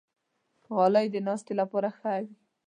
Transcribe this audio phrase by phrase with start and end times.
[0.75, 2.33] غلۍ د ناستې لپاره ښه وي.